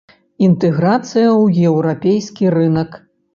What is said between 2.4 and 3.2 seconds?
рынак.